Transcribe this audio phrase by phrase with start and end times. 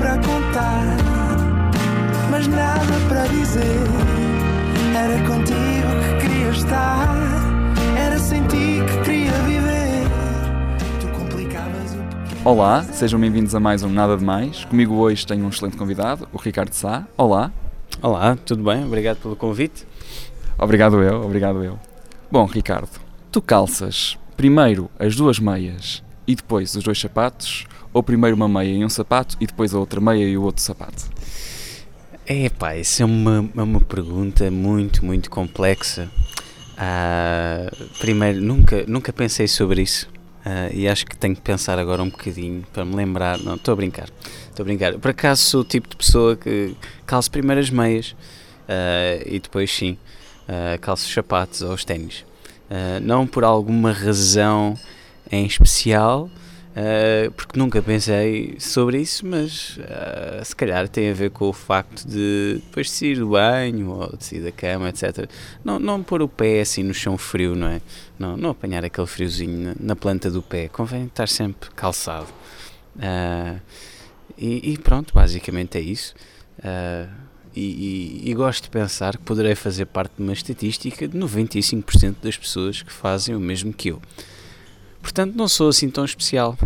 [0.00, 0.96] para contar,
[2.30, 3.84] mas nada para dizer.
[4.96, 7.14] Era contigo que queria estar,
[7.98, 10.08] era sem ti que queria viver.
[11.02, 14.64] Tu complicavas o Olá, sejam bem-vindos a mais um Nada de Mais.
[14.64, 17.06] Comigo hoje tenho um excelente convidado, o Ricardo Sá.
[17.14, 17.52] Olá.
[18.00, 18.82] Olá, tudo bem?
[18.86, 19.86] Obrigado pelo convite.
[20.56, 21.78] Obrigado eu, obrigado eu.
[22.32, 22.88] Bom, Ricardo,
[23.30, 28.72] tu calças primeiro as duas meias e depois os dois sapatos, ou primeiro uma meia
[28.72, 31.04] e um sapato e depois a outra meia e o outro sapato?
[32.26, 36.08] É pá, isso é uma, é uma pergunta muito, muito complexa.
[36.78, 40.08] Ah, primeiro, nunca, nunca pensei sobre isso
[40.44, 43.38] ah, e acho que tenho que pensar agora um bocadinho para me lembrar.
[43.40, 44.08] Não, estou a brincar,
[44.48, 44.96] estou a brincar.
[44.98, 48.14] Por acaso sou o tipo de pessoa que calço primeiro as meias
[48.68, 49.98] ah, e depois sim
[50.48, 52.24] ah, calço os sapatos ou os ténis.
[53.02, 54.78] Não por alguma razão
[55.32, 56.30] em especial,
[56.70, 61.52] Uh, porque nunca pensei sobre isso, mas uh, se calhar tem a ver com o
[61.52, 65.28] facto de depois de sair do banho ou de sair da cama, etc.
[65.64, 67.80] Não, não pôr o pé assim no chão frio, não é?
[68.16, 70.68] Não, não apanhar aquele friozinho na, na planta do pé.
[70.68, 72.28] Convém estar sempre calçado.
[72.94, 73.60] Uh,
[74.38, 76.14] e, e, pronto, basicamente é isso.
[77.54, 82.16] E, e, e gosto de pensar que poderei fazer parte de uma estatística de 95%
[82.22, 84.00] das pessoas que fazem o mesmo que eu.
[85.02, 86.56] Portanto, não sou assim tão especial.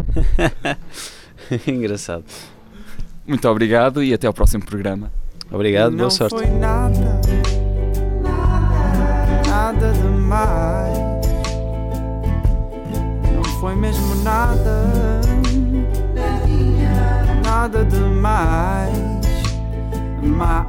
[1.67, 2.25] Engraçado.
[3.27, 5.11] Muito obrigado e até ao próximo programa.
[5.51, 6.35] Obrigado, boa sorte.
[6.35, 7.21] Não foi nada,
[9.49, 10.99] nada demais.
[13.35, 15.21] Não foi mesmo nada,
[17.45, 18.93] nada demais.
[20.23, 20.65] Mais.